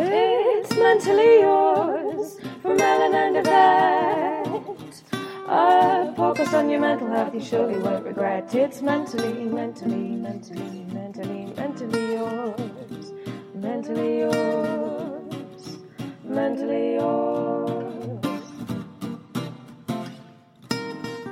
[0.00, 5.02] It's mentally yours from Ellen and Yvette.
[5.48, 8.54] A podcast on your mental health you surely won't regret.
[8.54, 13.12] It's mentally, mentally, mentally, mentally, mentally yours.
[13.54, 15.78] Mentally yours.
[16.22, 18.24] Mentally yours.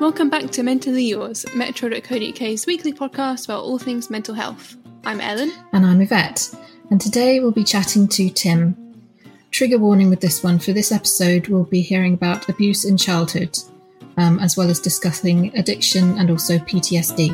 [0.01, 4.77] Welcome back to Mentally Yours, Metro.co.uk's weekly podcast about all things mental health.
[5.05, 5.53] I'm Ellen.
[5.73, 6.51] And I'm Yvette,
[6.91, 8.77] and today we'll be chatting to Tim.
[9.51, 13.59] Trigger warning with this one for this episode, we'll be hearing about abuse in childhood,
[14.17, 17.31] um, as well as discussing addiction and also PTSD.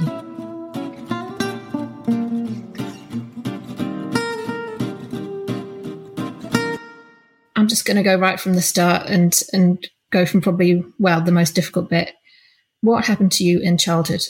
[7.55, 11.21] I'm just going to go right from the start and, and go from probably, well,
[11.21, 12.13] the most difficult bit.
[12.81, 14.23] What happened to you in childhood?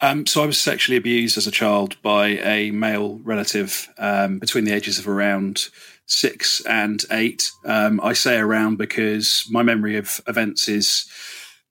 [0.00, 4.64] Um, so I was sexually abused as a child by a male relative um, between
[4.64, 5.68] the ages of around
[6.06, 7.50] six and eight.
[7.64, 11.06] Um, I say around because my memory of events is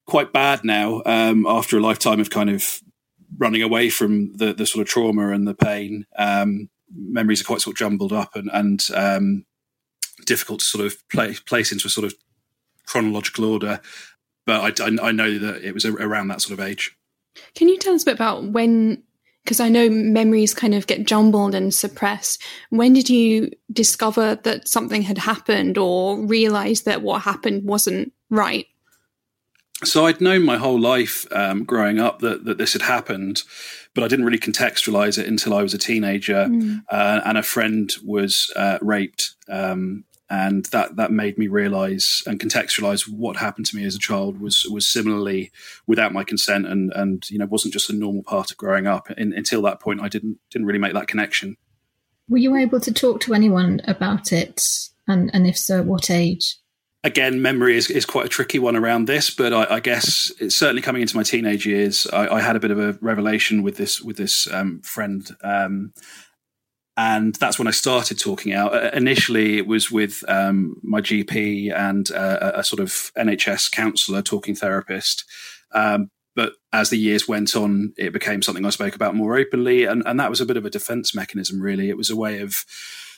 [0.06, 2.82] quite bad now um, after a lifetime of kind of
[3.38, 6.06] running away from the, the sort of trauma and the pain.
[6.18, 9.46] Um, memories are quite sort of jumbled up and, and um,
[10.26, 12.16] difficult to sort of place into a sort of
[12.86, 13.80] chronological order.
[14.46, 16.96] But I, I, I know that it was around that sort of age.
[17.56, 19.04] Can you tell us a bit about when,
[19.44, 22.42] because I know memories kind of get jumbled and suppressed.
[22.70, 28.68] When did you discover that something had happened or realize that what happened wasn't right?
[29.84, 33.44] So I'd known my whole life um, growing up that, that this had happened,
[33.94, 36.46] but I didn't really contextualize it until I was a teenager.
[36.46, 36.84] Mm.
[36.90, 42.40] Uh, and a friend was uh, raped um, and that that made me realize and
[42.40, 45.52] contextualize what happened to me as a child was was similarly
[45.86, 49.10] without my consent and and you know wasn't just a normal part of growing up.
[49.18, 51.58] And until that point i didn't didn't really make that connection.
[52.30, 54.62] Were you able to talk to anyone about it?
[55.08, 56.58] And and if so at what age?
[57.06, 60.56] Again, memory is, is quite a tricky one around this, but I, I guess it's
[60.56, 62.08] certainly coming into my teenage years.
[62.14, 65.92] I, I, had a bit of a revelation with this with this um, friend, um,
[66.96, 68.74] and that's when I started talking out.
[68.74, 74.22] Uh, initially, it was with um, my GP and uh, a sort of NHS counsellor,
[74.22, 75.26] talking therapist.
[75.74, 79.86] Um, but as the years went on, it became something I spoke about more openly,
[79.86, 81.62] and, and that was a bit of a defence mechanism.
[81.62, 82.66] Really, it was a way of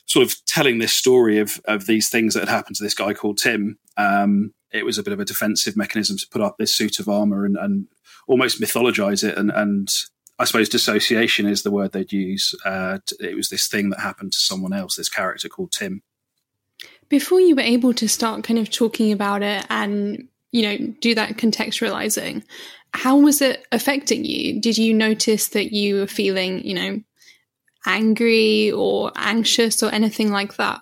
[0.05, 3.13] sort of telling this story of of these things that had happened to this guy
[3.13, 3.77] called Tim.
[3.97, 7.07] Um, it was a bit of a defensive mechanism to put up this suit of
[7.07, 7.87] armor and, and
[8.27, 9.89] almost mythologize it and, and
[10.37, 12.53] I suppose dissociation is the word they'd use.
[12.65, 16.01] Uh, it was this thing that happened to someone else, this character called Tim.
[17.07, 21.15] Before you were able to start kind of talking about it and, you know, do
[21.15, 22.43] that contextualizing,
[22.93, 24.59] how was it affecting you?
[24.59, 27.01] Did you notice that you were feeling, you know,
[27.85, 30.81] angry or anxious or anything like that?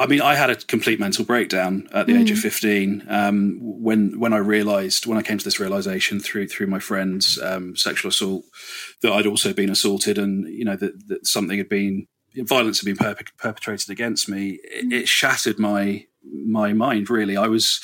[0.00, 2.22] I mean, I had a complete mental breakdown at the mm.
[2.22, 2.42] age of mm.
[2.42, 6.78] fifteen um, when when I realised when I came to this realization through through my
[6.78, 8.46] friend's um, sexual assault
[9.02, 12.86] that I'd also been assaulted, and you know that, that something had been violence had
[12.86, 14.58] been perp- perpetrated against me.
[14.64, 14.92] It, mm.
[14.92, 17.10] it, shattered my my mind.
[17.10, 17.78] Really, I was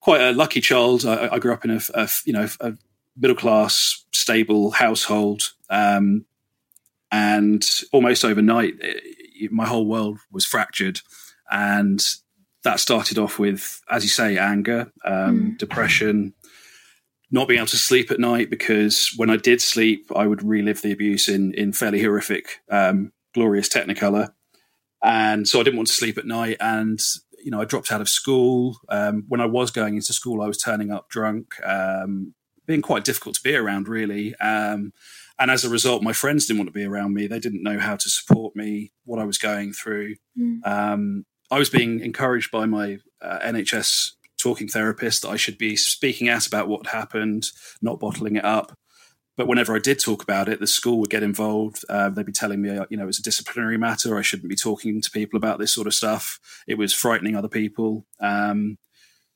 [0.00, 1.06] quite a lucky child.
[1.06, 2.72] I, I grew up in a, a you know a
[3.16, 6.24] middle class, stable household, um,
[7.12, 11.00] and almost overnight, it, my whole world was fractured
[11.50, 12.04] and
[12.64, 15.58] that started off with, as you say, anger, um, mm.
[15.58, 16.34] depression,
[17.30, 20.82] not being able to sleep at night because when I did sleep, I would relive
[20.82, 24.32] the abuse in in fairly horrific, um, glorious Technicolor,
[25.02, 26.56] and so I didn't want to sleep at night.
[26.60, 27.00] And
[27.44, 28.78] you know, I dropped out of school.
[28.88, 32.34] Um, when I was going into school, I was turning up drunk, um,
[32.66, 34.34] being quite difficult to be around, really.
[34.36, 34.92] Um,
[35.38, 37.26] and as a result, my friends didn't want to be around me.
[37.26, 40.14] They didn't know how to support me, what I was going through.
[40.38, 41.24] Mm.
[41.50, 46.28] I was being encouraged by my uh, NHS talking therapist that I should be speaking
[46.28, 47.46] out about what happened,
[47.80, 48.76] not bottling it up.
[49.36, 51.84] But whenever I did talk about it, the school would get involved.
[51.88, 54.16] Uh, they'd be telling me, uh, you know, it's a disciplinary matter.
[54.16, 56.38] I shouldn't be talking to people about this sort of stuff.
[56.68, 58.06] It was frightening other people.
[58.20, 58.78] Um,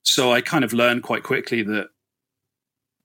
[0.02, 1.88] so I kind of learned quite quickly that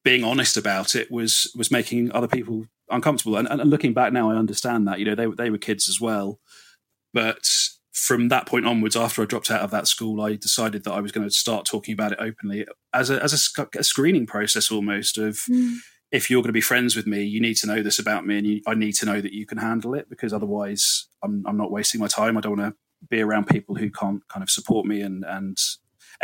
[0.04, 3.38] being honest about it was was making other people uncomfortable.
[3.38, 5.00] And, and looking back now, I understand that.
[5.00, 6.40] You know, they they were kids as well,
[7.12, 7.50] but
[7.94, 11.00] from that point onwards, after I dropped out of that school, I decided that I
[11.00, 14.72] was going to start talking about it openly as a, as a, a screening process
[14.72, 15.76] almost of mm.
[16.12, 18.38] if you're going to be friends with me, you need to know this about me
[18.40, 21.56] and you, I need to know that you can handle it because otherwise I'm, I'm
[21.56, 22.36] not wasting my time.
[22.36, 25.58] I don't want to be around people who can't kind of support me and, and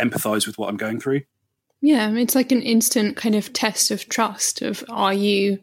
[0.00, 1.20] empathize with what I'm going through.
[1.80, 5.60] Yeah, it's like an instant kind of test of trust of are you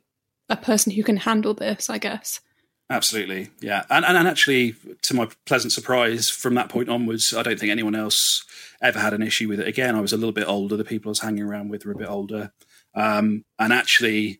[0.50, 2.40] a person who can handle this, I guess.
[2.90, 7.60] Absolutely, yeah, and, and actually, to my pleasant surprise, from that point onwards, I don't
[7.60, 8.46] think anyone else
[8.82, 9.68] ever had an issue with it.
[9.68, 10.78] Again, I was a little bit older.
[10.78, 12.54] The people I was hanging around with were a bit older,
[12.96, 14.40] um, and actually,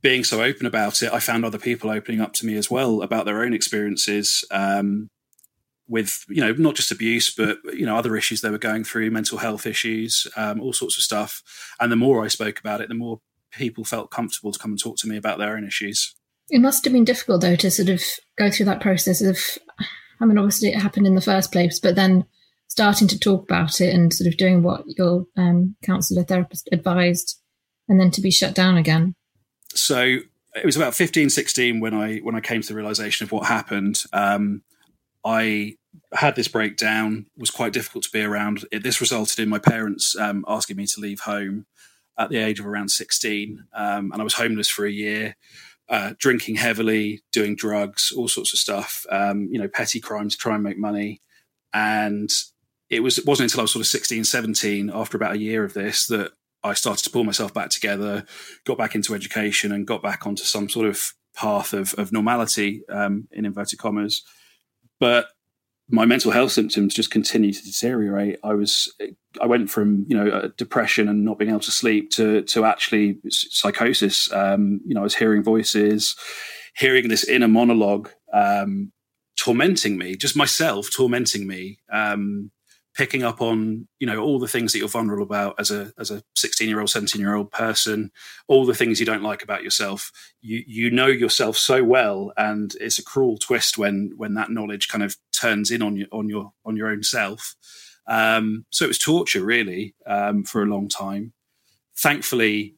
[0.00, 3.02] being so open about it, I found other people opening up to me as well
[3.02, 5.10] about their own experiences um,
[5.88, 9.10] with, you know, not just abuse, but you know, other issues they were going through,
[9.10, 11.42] mental health issues, um, all sorts of stuff.
[11.80, 13.20] And the more I spoke about it, the more
[13.50, 16.14] people felt comfortable to come and talk to me about their own issues.
[16.48, 18.02] It must have been difficult though to sort of
[18.38, 19.38] go through that process of,
[20.20, 22.24] I mean, obviously it happened in the first place, but then
[22.68, 27.40] starting to talk about it and sort of doing what your um, counselor therapist advised,
[27.88, 29.14] and then to be shut down again.
[29.70, 30.18] So
[30.54, 33.46] it was about 15, 16 when I when I came to the realization of what
[33.46, 34.02] happened.
[34.12, 34.62] Um,
[35.24, 35.76] I
[36.12, 37.26] had this breakdown.
[37.36, 38.64] Was quite difficult to be around.
[38.70, 41.66] It, this resulted in my parents um, asking me to leave home
[42.18, 45.36] at the age of around 16, um, and I was homeless for a year
[45.88, 49.06] uh, drinking heavily, doing drugs, all sorts of stuff.
[49.10, 51.22] Um, you know, petty crimes try and make money.
[51.72, 52.30] And
[52.90, 55.64] it was it wasn't until I was sort of 16, 17, after about a year
[55.64, 58.24] of this, that I started to pull myself back together,
[58.64, 62.82] got back into education, and got back onto some sort of path of, of normality,
[62.88, 64.22] um, in inverted commas.
[64.98, 65.28] But
[65.88, 68.38] my mental health symptoms just continued to deteriorate.
[68.42, 68.92] I was,
[69.40, 73.18] I went from you know depression and not being able to sleep to to actually
[73.30, 74.32] psychosis.
[74.32, 76.16] Um, you know, I was hearing voices,
[76.76, 78.92] hearing this inner monologue um,
[79.38, 81.78] tormenting me, just myself tormenting me.
[81.92, 82.50] Um,
[82.96, 86.10] picking up on you know all the things that you're vulnerable about as a as
[86.10, 88.10] a 16 year old 17 year old person
[88.48, 90.10] all the things you don't like about yourself
[90.40, 94.88] you you know yourself so well and it's a cruel twist when when that knowledge
[94.88, 97.54] kind of turns in on your on your on your own self
[98.08, 101.32] um, so it was torture really um, for a long time
[101.96, 102.76] thankfully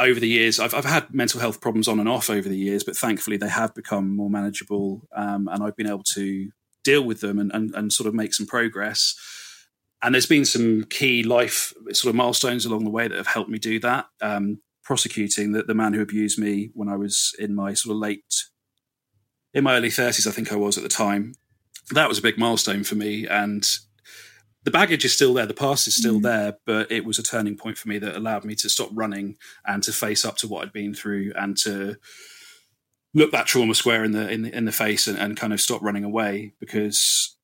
[0.00, 2.82] over the years, I've, I've had mental health problems on and off over the years,
[2.82, 6.50] but thankfully they have become more manageable, um, and I've been able to
[6.82, 9.14] deal with them and, and, and sort of make some progress.
[10.02, 13.50] And there's been some key life sort of milestones along the way that have helped
[13.50, 14.06] me do that.
[14.22, 18.00] Um, prosecuting the, the man who abused me when I was in my sort of
[18.00, 18.46] late,
[19.52, 21.34] in my early 30s, I think I was at the time.
[21.92, 23.26] That was a big milestone for me.
[23.26, 23.66] And
[24.62, 26.22] the baggage is still there, the past is still mm.
[26.22, 29.36] there, but it was a turning point for me that allowed me to stop running
[29.66, 31.96] and to face up to what I'd been through and to
[33.14, 35.60] look that trauma square in the in the, in the face and, and kind of
[35.60, 37.36] stop running away because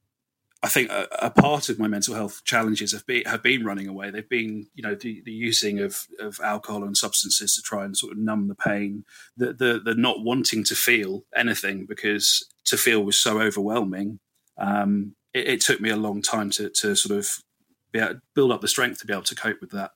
[0.63, 3.89] I think a, a, part of my mental health challenges have been have been running
[3.89, 4.11] away.
[4.11, 7.97] They've been, you know, the, the using of, of alcohol and substances to try and
[7.97, 9.05] sort of numb the pain,
[9.37, 14.19] the, the the not wanting to feel anything because to feel was so overwhelming.
[14.59, 17.29] Um, it, it, took me a long time to to sort of
[17.93, 19.93] be able, build up the strength to be able to cope with that.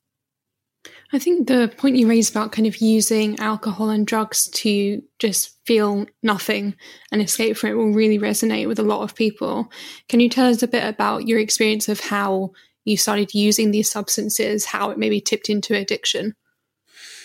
[1.13, 5.59] I think the point you raised about kind of using alcohol and drugs to just
[5.67, 6.75] feel nothing
[7.13, 9.71] and escape from it will really resonate with a lot of people.
[10.09, 12.53] Can you tell us a bit about your experience of how
[12.85, 16.35] you started using these substances, how it maybe tipped into addiction?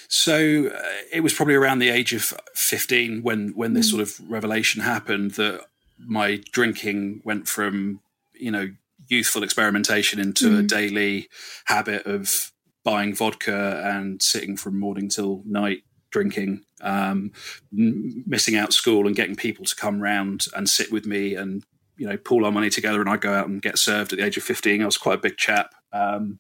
[0.09, 0.81] So uh,
[1.11, 3.91] it was probably around the age of 15 when when this mm.
[3.91, 5.65] sort of revelation happened that
[5.97, 8.01] my drinking went from,
[8.33, 8.69] you know,
[9.07, 10.59] youthful experimentation into mm.
[10.59, 11.27] a daily
[11.65, 12.51] habit of
[12.83, 17.31] buying vodka and sitting from morning till night drinking, um,
[17.71, 21.63] missing out school and getting people to come round and sit with me and
[21.97, 24.25] you know pool our money together and I go out and get served at the
[24.25, 24.81] age of 15.
[24.81, 25.73] I was quite a big chap.
[25.91, 26.39] Um,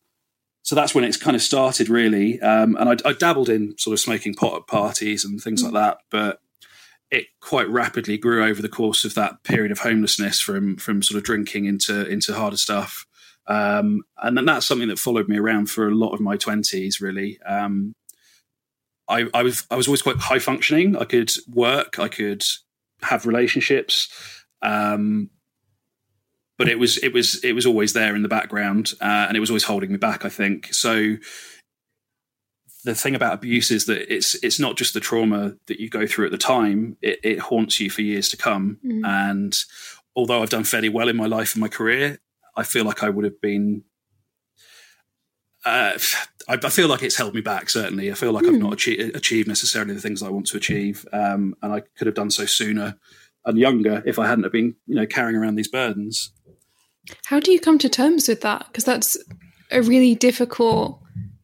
[0.63, 2.39] so that's when it's kind of started really.
[2.41, 5.73] Um, and I, I, dabbled in sort of smoking pot at parties and things like
[5.73, 6.39] that, but
[7.11, 11.17] it quite rapidly grew over the course of that period of homelessness from from sort
[11.17, 13.05] of drinking into into harder stuff.
[13.47, 16.99] Um, and then that's something that followed me around for a lot of my twenties.
[16.99, 17.93] Really, um,
[19.07, 20.95] I, I, was I was always quite high functioning.
[20.95, 22.43] I could work, I could
[23.03, 24.11] have relationships,
[24.61, 25.29] um,
[26.57, 29.41] but it was it was it was always there in the background, uh, and it
[29.41, 30.25] was always holding me back.
[30.25, 31.17] I think so.
[32.85, 36.05] The thing about abuse is that it's it's not just the trauma that you go
[36.05, 38.77] through at the time; it, it haunts you for years to come.
[38.85, 39.05] Mm.
[39.05, 39.57] And
[40.15, 42.19] although I've done fairly well in my life and my career,
[42.55, 43.83] I feel like I would have been.
[45.65, 45.97] Uh,
[46.47, 47.71] I, I, feel like it's held me back.
[47.71, 48.49] Certainly, I feel like mm.
[48.49, 48.61] I've hmm.
[48.61, 52.15] not achieved, achieved, necessarily the things I want to achieve, um, and I could have
[52.15, 52.99] done so sooner
[53.45, 56.31] and younger if I hadn't have been, you know, carrying around these burdens.
[57.25, 58.67] How do you come to terms with that?
[58.67, 59.17] Because that's
[59.71, 61.01] a really difficult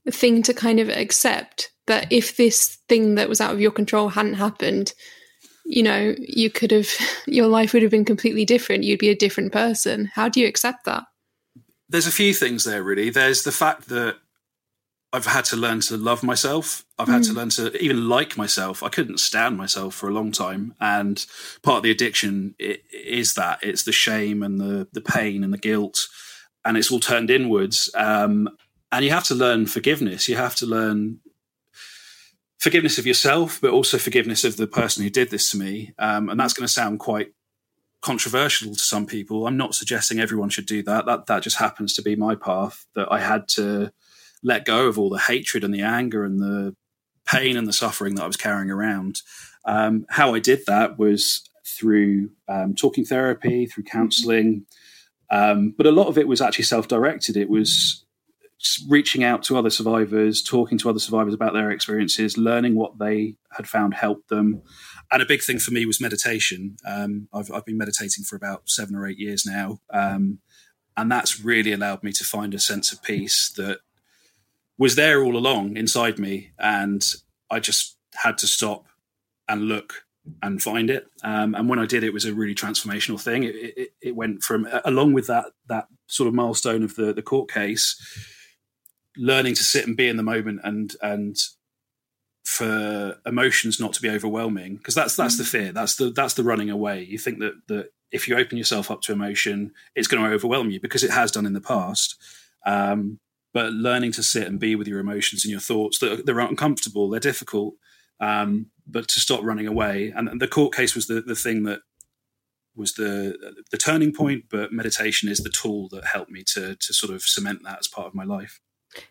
[0.09, 1.71] thing to kind of accept.
[1.87, 4.93] That if this thing that was out of your control hadn't happened,
[5.65, 6.89] you know, you could have,
[7.27, 8.83] your life would have been completely different.
[8.83, 10.11] You'd be a different person.
[10.13, 11.03] How do you accept that?
[11.89, 13.09] There's a few things there, really.
[13.09, 14.17] There's the fact that
[15.13, 16.85] I've had to learn to love myself.
[16.97, 18.81] I've had to learn to even like myself.
[18.81, 21.25] I couldn't stand myself for a long time, and
[21.63, 25.57] part of the addiction is that it's the shame and the the pain and the
[25.57, 26.07] guilt,
[26.63, 27.89] and it's all turned inwards.
[27.93, 28.47] Um,
[28.91, 30.27] and you have to learn forgiveness.
[30.27, 31.19] You have to learn
[32.59, 35.93] forgiveness of yourself, but also forgiveness of the person who did this to me.
[35.97, 37.33] Um, and that's going to sound quite
[38.01, 39.47] controversial to some people.
[39.47, 41.05] I'm not suggesting everyone should do that.
[41.05, 42.85] That that just happens to be my path.
[42.95, 43.91] That I had to
[44.43, 46.75] let go of all the hatred and the anger and the
[47.25, 49.21] pain and the suffering that I was carrying around.
[49.65, 54.65] Um, how I did that was through um, talking therapy, through counselling,
[55.29, 57.37] um, but a lot of it was actually self-directed.
[57.37, 58.03] It was
[58.87, 63.35] reaching out to other survivors, talking to other survivors about their experiences, learning what they
[63.51, 64.61] had found helped them.
[65.11, 66.77] And a big thing for me was meditation.
[66.85, 69.79] Um, I've, I've, been meditating for about seven or eight years now.
[69.91, 70.39] Um,
[70.95, 73.79] and that's really allowed me to find a sense of peace that
[74.77, 76.51] was there all along inside me.
[76.59, 77.05] And
[77.49, 78.85] I just had to stop
[79.47, 80.05] and look
[80.41, 81.07] and find it.
[81.23, 83.43] Um, and when I did, it was a really transformational thing.
[83.43, 87.21] It, it, it, went from, along with that, that sort of milestone of the, the
[87.21, 87.99] court case,
[89.21, 91.37] learning to sit and be in the moment and and
[92.43, 95.51] for emotions not to be overwhelming because that's that's the mm.
[95.51, 95.71] fear.
[95.71, 97.03] That's the that's the running away.
[97.03, 100.69] You think that that if you open yourself up to emotion it's going to overwhelm
[100.69, 102.17] you because it has done in the past.
[102.65, 103.19] Um,
[103.53, 107.09] but learning to sit and be with your emotions and your thoughts that they're uncomfortable
[107.09, 107.73] they're difficult
[108.19, 110.13] um, but to stop running away.
[110.15, 111.81] And the court case was the, the thing that
[112.75, 113.37] was the
[113.71, 117.21] the turning point but meditation is the tool that helped me to to sort of
[117.21, 118.59] cement that as part of my life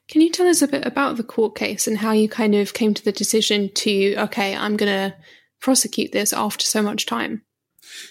[0.08, 2.74] can you tell us a bit about the court case and how you kind of
[2.74, 5.16] came to the decision to, okay, I'm going to
[5.60, 7.42] prosecute this after so much time?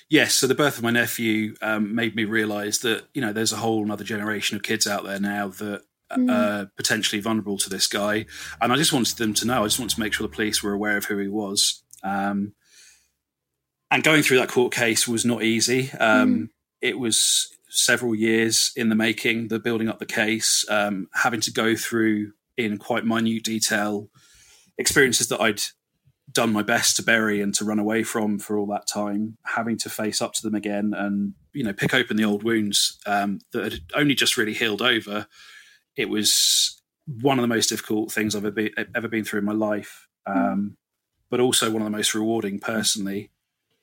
[0.10, 3.54] Yes, so the birth of my nephew um, made me realise that you know there's
[3.54, 6.32] a whole another generation of kids out there now that mm.
[6.32, 8.26] are potentially vulnerable to this guy,
[8.60, 9.64] and I just wanted them to know.
[9.64, 11.84] I just wanted to make sure the police were aware of who he was.
[12.04, 12.54] Um,
[13.92, 15.92] and going through that court case was not easy.
[15.94, 16.50] Um, mm.
[16.82, 21.52] It was several years in the making, the building up the case, um, having to
[21.52, 24.10] go through in quite minute detail
[24.78, 25.62] experiences that I'd
[26.32, 29.78] done my best to bury and to run away from for all that time, having
[29.78, 33.40] to face up to them again and you know pick open the old wounds um,
[33.52, 35.28] that had only just really healed over.
[35.96, 36.82] It was
[37.22, 40.08] one of the most difficult things I've ever been, ever been through in my life,
[40.26, 40.78] um,
[41.30, 43.32] but also one of the most rewarding personally.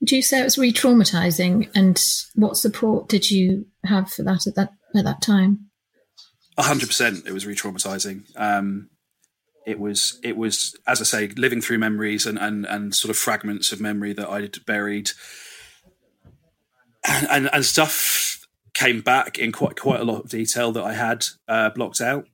[0.01, 1.71] Would you say it was re-traumatizing?
[1.75, 2.01] And
[2.35, 5.71] what support did you have for that at that at that time?
[6.59, 7.27] hundred percent.
[7.27, 8.25] It was re-traumatizing.
[8.37, 8.89] Um,
[9.67, 13.19] it was it was as I say, living through memories and and and sort of
[13.19, 15.11] fragments of memory that I'd buried,
[17.07, 20.93] and and, and stuff came back in quite quite a lot of detail that I
[20.93, 22.27] had uh, blocked out,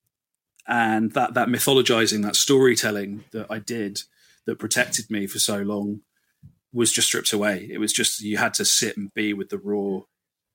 [0.69, 4.02] and that that mythologizing, that storytelling that I did
[4.47, 6.00] that protected me for so long
[6.72, 7.68] was just stripped away.
[7.70, 10.00] It was just you had to sit and be with the raw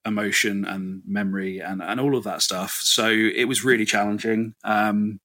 [0.05, 2.79] emotion and memory and, and all of that stuff.
[2.81, 4.55] So it was really challenging.
[4.63, 5.19] Um,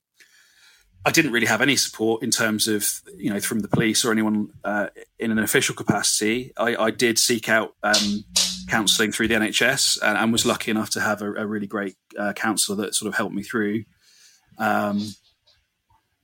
[1.05, 4.11] I didn't really have any support in terms of you know from the police or
[4.11, 4.87] anyone uh,
[5.19, 6.53] in an official capacity.
[6.57, 8.23] I, I did seek out um,
[8.69, 11.95] counselling through the NHS and, and, was lucky enough to have a, a really great
[12.17, 13.83] uh, counsellor that sort of helped me through.
[14.57, 15.01] Um,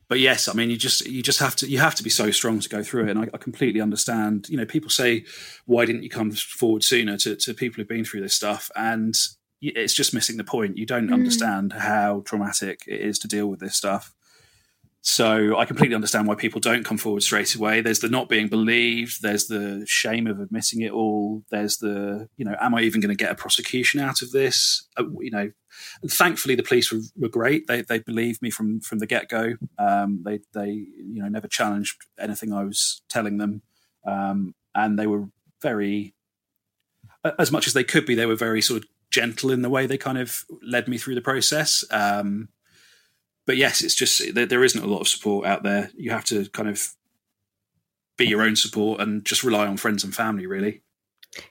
[0.09, 2.31] but yes, I mean, you just you just have to you have to be so
[2.31, 4.47] strong to go through it, and I, I, completely understand.
[4.49, 5.23] You know, people say,
[5.65, 9.15] "Why didn't you come forward sooner?" To, to people who've been through this stuff, and
[9.61, 10.77] it's just missing the point.
[10.77, 11.13] You don't mm.
[11.13, 14.15] understand how traumatic it is to deal with this stuff.
[15.01, 17.81] So I completely understand why people don't come forward straight away.
[17.81, 19.21] There's the not being believed.
[19.21, 21.43] There's the shame of admitting it all.
[21.51, 24.87] There's the, you know, am I even going to get a prosecution out of this?
[24.97, 25.51] Uh, you know,
[26.07, 27.67] thankfully the police were, were, great.
[27.67, 29.55] They they believed me from from the get go.
[29.77, 33.61] Um, they they you know never challenged anything I was telling them,
[34.05, 35.25] um, and they were
[35.61, 36.13] very,
[37.37, 39.85] as much as they could be, they were very sort of gentle in the way
[39.85, 41.83] they kind of led me through the process.
[41.91, 42.49] Um,
[43.45, 45.89] but yes, it's just there, there isn't a lot of support out there.
[45.97, 46.93] You have to kind of
[48.17, 50.83] be your own support and just rely on friends and family, really.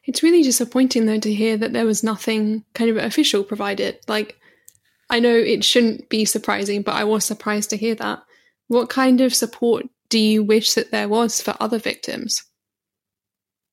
[0.04, 3.98] It's really disappointing though to hear that there was nothing kind of official provided.
[4.08, 4.38] Like,
[5.10, 8.22] I know it shouldn't be surprising, but I was surprised to hear that.
[8.66, 12.44] What kind of support do you wish that there was for other victims?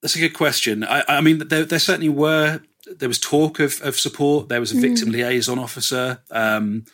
[0.01, 0.83] That's a good question.
[0.83, 2.61] I, I mean, there, there, certainly were.
[2.85, 4.49] There was talk of, of support.
[4.49, 5.13] There was a victim mm.
[5.13, 6.21] liaison officer.
[6.29, 6.85] Um,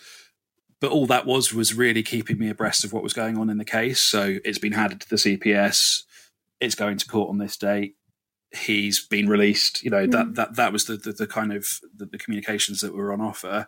[0.79, 3.57] but all that was was really keeping me abreast of what was going on in
[3.57, 4.01] the case.
[4.01, 6.03] So it's been handed to the CPS.
[6.59, 7.95] It's going to court on this date.
[8.53, 9.83] He's been released.
[9.83, 10.11] You know mm.
[10.11, 11.65] that that that was the, the, the kind of
[11.95, 13.67] the, the, communications that were on offer.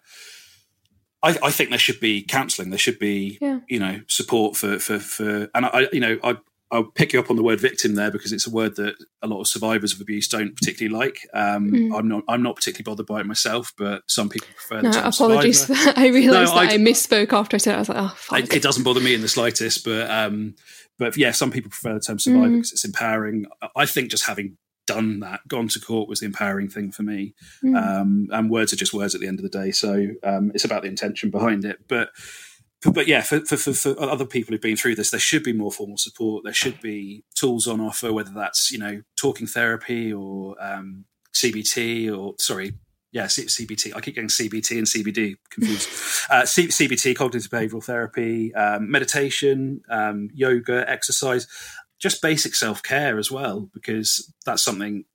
[1.22, 2.70] I, I, think there should be counselling.
[2.70, 3.62] There should be, yeah.
[3.70, 5.50] you know, support for for for.
[5.56, 6.36] And I, you know, I
[6.74, 9.28] I'll pick you up on the word victim there because it's a word that a
[9.28, 11.20] lot of survivors of abuse don't particularly like.
[11.32, 11.98] Um, mm.
[11.98, 14.82] I'm not I'm not particularly bothered by it myself, but some people prefer.
[14.82, 15.70] No, apologies.
[15.96, 17.76] I realised no, that I, I, misspoke after I said it.
[17.76, 18.54] I was like, oh, fuck.
[18.54, 20.56] it doesn't bother me in the slightest, but um,
[20.98, 22.56] but yeah, some people prefer the term survivor mm.
[22.56, 23.46] because it's empowering.
[23.76, 27.34] I think just having done that, gone to court was the empowering thing for me.
[27.64, 27.78] Mm.
[27.78, 29.72] Um, and words are just words at the end of the day.
[29.72, 31.80] So um, it's about the intention behind it.
[31.88, 32.10] But
[32.92, 35.54] but yeah, for, for, for, for, other people who've been through this, there should be
[35.54, 36.44] more formal support.
[36.44, 42.16] There should be tools on offer, whether that's you know talking therapy or um, CBT
[42.16, 42.74] or sorry,
[43.14, 43.96] yeah, C- CBT.
[43.96, 45.88] I keep getting CBT and CBD confused.
[46.30, 51.48] uh, C- CBT, cognitive behavioral therapy, um, meditation, um, yoga, exercise
[52.04, 55.06] just basic self care as well, because that's something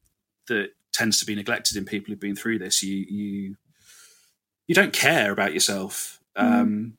[0.47, 2.83] that tends to be neglected in people who've been through this.
[2.83, 3.57] You you
[4.67, 6.19] you don't care about yourself.
[6.37, 6.43] Mm.
[6.43, 6.99] Um,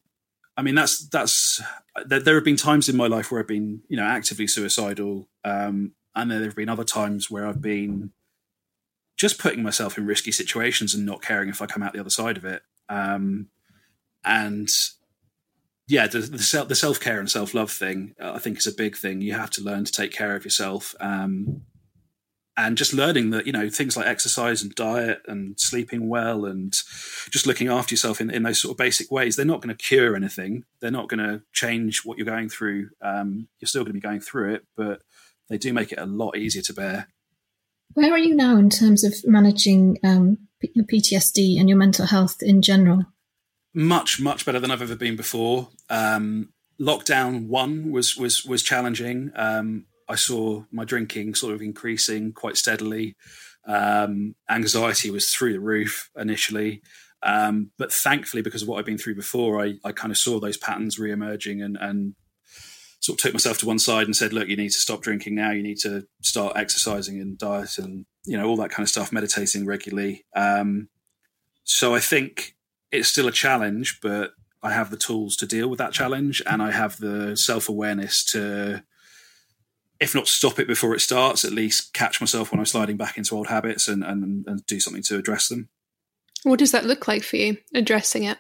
[0.56, 1.60] I mean, that's that's
[2.06, 5.28] there, there, have been times in my life where I've been you know actively suicidal,
[5.44, 8.12] um, and there have been other times where I've been
[9.18, 12.12] just putting myself in risky situations and not caring if I come out the other
[12.12, 12.62] side of it.
[12.90, 13.48] Um,
[14.24, 14.70] and
[15.90, 18.96] yeah, the the, self, care and self love thing, uh, I think, is a big
[18.96, 19.22] thing.
[19.22, 21.64] You have to learn to take care of yourself, um,
[22.56, 26.74] and just learning that you know things like exercise and diet and sleeping well and
[27.32, 29.36] just looking after yourself in, in those sort of basic ways.
[29.36, 30.64] They're not going to cure anything.
[30.80, 32.90] They're not going to change what you're going through.
[33.02, 35.02] Um, you're still going to be going through it, but
[35.50, 37.08] they do make it a lot easier to bear.
[37.96, 42.44] Where are you now in terms of managing um, your PTSD and your mental health
[42.44, 43.06] in general?
[43.80, 45.70] Much much better than I've ever been before.
[45.90, 46.50] Um,
[46.82, 49.32] lockdown one was was was challenging.
[49.36, 53.16] Um, I saw my drinking sort of increasing quite steadily.
[53.66, 56.82] Um, anxiety was through the roof initially,
[57.24, 60.40] um, but thankfully, because of what I've been through before, I, I kind of saw
[60.40, 62.16] those patterns re-emerging and, and
[63.00, 65.36] sort of took myself to one side and said, "Look, you need to stop drinking
[65.36, 65.52] now.
[65.52, 69.14] You need to start exercising and diet and you know all that kind of stuff,
[69.14, 70.90] meditating regularly." Um,
[71.64, 72.56] so I think
[72.92, 76.62] it's still a challenge, but I have the tools to deal with that challenge, and
[76.62, 78.84] I have the self awareness to,
[80.00, 83.18] if not stop it before it starts, at least catch myself when I'm sliding back
[83.18, 85.70] into old habits and and, and do something to address them.
[86.44, 88.38] What does that look like for you, addressing it?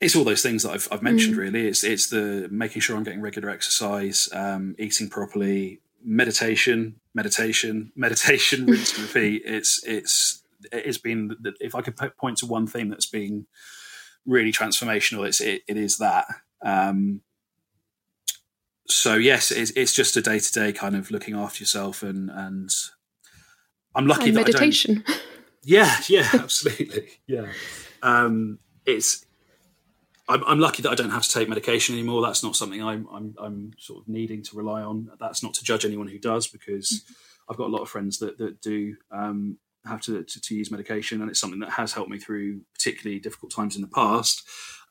[0.00, 1.34] It's all those things that I've, I've mentioned.
[1.36, 1.38] Mm.
[1.38, 7.92] Really, it's it's the making sure I'm getting regular exercise, um, eating properly, meditation, meditation,
[7.96, 9.42] meditation, rinse and repeat.
[9.44, 13.46] It's it's it's been if I could point to one thing that's been
[14.26, 16.26] really transformational, it's it, it is that.
[16.62, 17.22] Um,
[18.88, 22.30] so yes, it's, it's just a day to day kind of looking after yourself, and
[22.30, 22.70] and
[23.94, 25.04] I'm lucky and that meditation.
[25.06, 25.22] I don't,
[25.64, 27.46] yeah, yeah, absolutely, yeah.
[28.02, 29.26] Um, it's
[30.28, 32.22] I'm, I'm, lucky that I don't have to take medication anymore.
[32.22, 35.10] That's not something I'm, I'm, I'm sort of needing to rely on.
[35.20, 37.12] That's not to judge anyone who does, because mm-hmm.
[37.50, 38.96] I've got a lot of friends that that do.
[39.10, 42.60] Um, have to, to, to, use medication, and it's something that has helped me through
[42.74, 44.42] particularly difficult times in the past.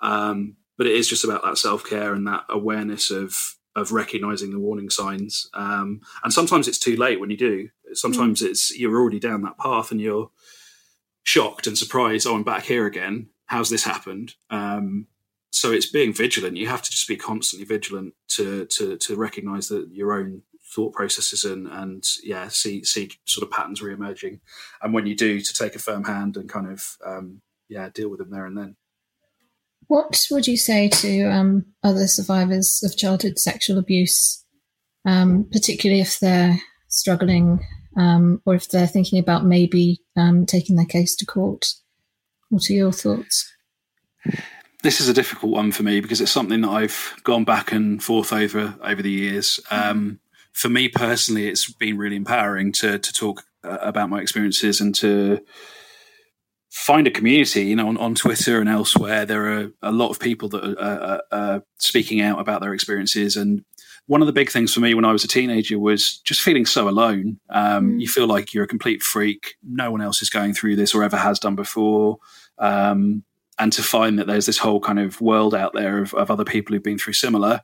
[0.01, 4.51] Um, but it is just about that self care and that awareness of of recognizing
[4.51, 5.49] the warning signs.
[5.53, 7.69] Um, and sometimes it's too late when you do.
[7.93, 8.47] Sometimes mm.
[8.47, 10.31] it's you're already down that path and you're
[11.23, 12.25] shocked and surprised.
[12.25, 13.27] Oh, I'm back here again.
[13.47, 14.35] How's this happened?
[14.49, 15.07] Um,
[15.51, 16.57] so it's being vigilant.
[16.57, 20.41] You have to just be constantly vigilant to to to recognize that your own
[20.75, 24.41] thought processes and and yeah see see sort of patterns re-emerging.
[24.81, 28.09] And when you do to take a firm hand and kind of um, yeah deal
[28.09, 28.75] with them there and then.
[29.87, 34.45] What would you say to um, other survivors of childhood sexual abuse
[35.05, 37.65] um, particularly if they're struggling
[37.97, 41.67] um, or if they're thinking about maybe um, taking their case to court?
[42.49, 43.51] What are your thoughts?
[44.83, 48.03] This is a difficult one for me because it's something that I've gone back and
[48.03, 49.59] forth over over the years.
[49.71, 50.19] Um,
[50.55, 54.95] for me personally, it's been really empowering to to talk uh, about my experiences and
[54.95, 55.41] to
[56.69, 57.65] find a community.
[57.65, 60.79] You know, on, on Twitter and elsewhere, there are a lot of people that are,
[60.79, 63.35] are, are speaking out about their experiences.
[63.35, 63.65] And
[64.07, 66.65] one of the big things for me when I was a teenager was just feeling
[66.65, 67.37] so alone.
[67.49, 68.01] Um, mm.
[68.01, 69.55] You feel like you're a complete freak.
[69.61, 72.19] No one else is going through this or ever has done before.
[72.59, 73.25] Um,
[73.59, 76.45] and to find that there's this whole kind of world out there of, of other
[76.45, 77.61] people who've been through similar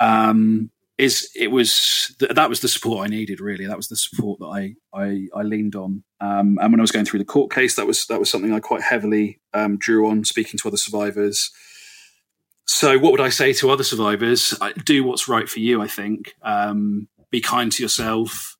[0.00, 3.66] um, is it was th- that was the support I needed really.
[3.66, 6.04] That was the support that I I, I leaned on.
[6.20, 8.52] Um, and when I was going through the court case, that was that was something
[8.52, 11.50] I quite heavily um, drew on, speaking to other survivors.
[12.66, 14.54] So, what would I say to other survivors?
[14.60, 15.80] I, do what's right for you.
[15.80, 18.56] I think um, be kind to yourself.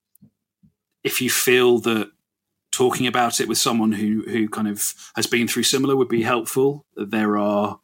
[1.02, 2.10] If you feel that
[2.72, 6.22] talking about it with someone who who kind of has been through similar would be
[6.22, 6.84] helpful.
[6.94, 7.80] There are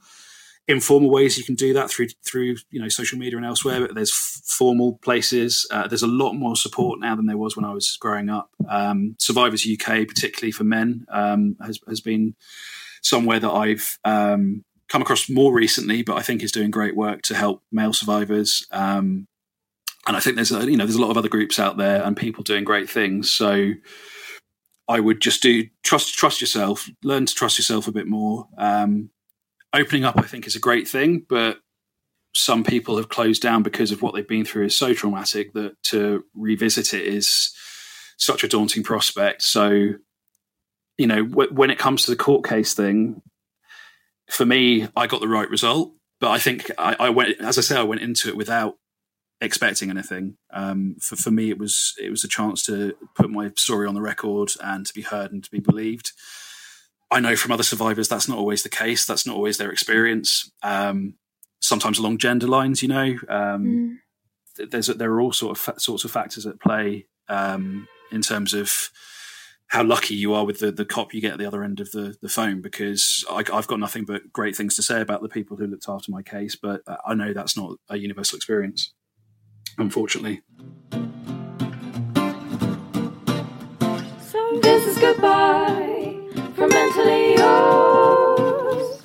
[0.68, 3.80] informal ways you can do that through through you know social media and elsewhere.
[3.80, 5.66] But there's f- formal places.
[5.70, 8.50] Uh, there's a lot more support now than there was when I was growing up.
[8.68, 12.34] Um, Survivors UK, particularly for men, um, has has been
[13.02, 17.22] somewhere that I've um, come across more recently, but I think is doing great work
[17.22, 18.66] to help male survivors.
[18.70, 19.26] Um,
[20.06, 22.02] and I think there's a, you know there's a lot of other groups out there
[22.02, 23.30] and people doing great things.
[23.30, 23.72] So
[24.88, 28.48] I would just do trust trust yourself, learn to trust yourself a bit more.
[28.58, 29.10] Um,
[29.74, 31.58] opening up, I think, is a great thing, but
[32.34, 35.80] some people have closed down because of what they've been through is so traumatic that
[35.84, 37.54] to revisit it is
[38.16, 39.42] such a daunting prospect.
[39.42, 39.94] So,
[40.96, 43.20] you know, w- when it comes to the court case thing,
[44.30, 47.60] for me, I got the right result, but I think I, I went, as I
[47.60, 48.76] say, I went into it without
[49.42, 50.36] expecting anything.
[50.52, 53.94] Um, for for me, it was it was a chance to put my story on
[53.94, 56.12] the record and to be heard and to be believed.
[57.12, 59.04] I know from other survivors that's not always the case.
[59.04, 60.50] That's not always their experience.
[60.62, 61.14] Um,
[61.60, 64.00] sometimes along gender lines, you know, um,
[64.58, 64.70] mm.
[64.70, 68.54] there's there are all sort of fa- sorts of factors at play um, in terms
[68.54, 68.90] of
[69.68, 71.90] how lucky you are with the, the cop you get at the other end of
[71.92, 75.28] the, the phone because I, have got nothing but great things to say about the
[75.28, 78.92] people who looked after my case, but I know that's not a universal experience,
[79.78, 80.42] unfortunately.
[84.20, 86.01] So this is goodbye
[86.62, 89.02] from mentally yours.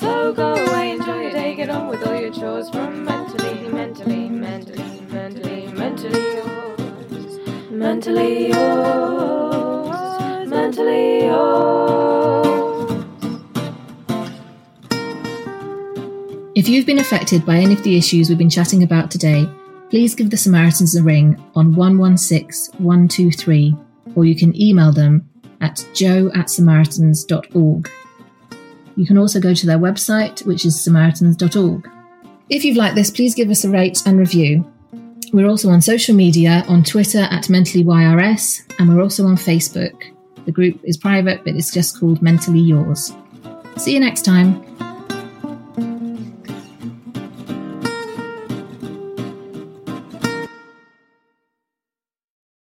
[0.00, 4.28] So go away, enjoy your day, get on with all your chores from mentally, mentally,
[4.28, 7.38] mentally, mentally, mentally yours.
[7.70, 13.04] Mentally yours mentally yours.
[16.56, 19.48] If you've been affected by any of the issues we've been chatting about today,
[19.90, 23.76] please give the Samaritans a ring on 116 123
[24.16, 25.29] or you can email them
[25.60, 27.90] at jo at samaritans.org.
[28.96, 31.90] You can also go to their website, which is samaritans.org.
[32.48, 34.70] If you've liked this, please give us a rate and review.
[35.32, 39.94] We're also on social media on Twitter at MentallyYRS, and we're also on Facebook.
[40.44, 43.12] The group is private, but it's just called Mentally Yours.
[43.76, 44.64] See you next time.